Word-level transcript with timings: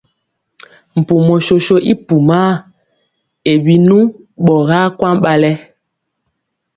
Mpumɔ 0.99 1.35
soso 1.47 1.75
i 1.91 1.93
pumaa 2.05 2.51
e 3.51 3.53
binu 3.63 3.97
ɓɔgaa 4.45 4.85
kwaŋ 4.97 5.13
ɓalɛ. 5.23 5.51